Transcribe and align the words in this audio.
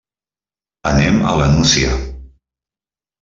Anem 0.91 1.19
a 1.33 1.35
la 1.41 1.49
Nucia. 1.57 1.91